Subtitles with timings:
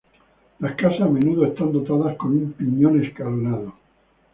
[0.57, 3.75] Las casas a menudo están dotadas con un "piñón escalonado".